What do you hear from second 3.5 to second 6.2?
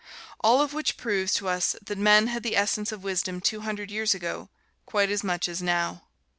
hundred years ago, quite as much as now.